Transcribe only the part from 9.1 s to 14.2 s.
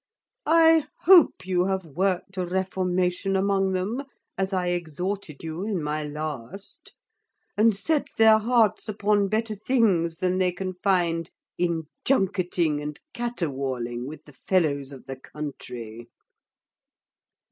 better things than they can find in junkitting and caterwauling